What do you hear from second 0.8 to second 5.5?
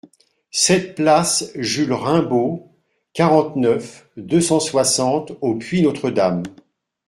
place Jules Raimbault, quarante-neuf, deux cent soixante